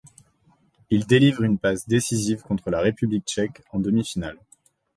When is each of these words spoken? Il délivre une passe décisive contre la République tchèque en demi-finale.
Il 0.89 1.05
délivre 1.05 1.43
une 1.43 1.59
passe 1.59 1.87
décisive 1.87 2.41
contre 2.41 2.71
la 2.71 2.79
République 2.79 3.27
tchèque 3.27 3.61
en 3.71 3.77
demi-finale. 3.79 4.39